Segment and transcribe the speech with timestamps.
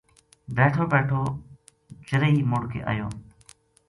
[0.55, 1.21] بیٹھو بیٹھو
[2.07, 3.07] چرئی مڑ کے ایو